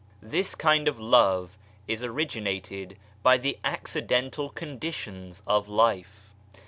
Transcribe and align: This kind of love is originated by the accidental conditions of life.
This 0.23 0.55
kind 0.55 0.87
of 0.87 0.99
love 0.99 1.59
is 1.87 2.01
originated 2.03 2.97
by 3.21 3.37
the 3.37 3.59
accidental 3.63 4.49
conditions 4.49 5.43
of 5.45 5.67
life. 5.69 6.33